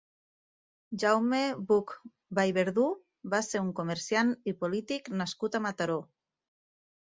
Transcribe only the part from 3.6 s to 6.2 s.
un comerciant i polític nascut a Mataró.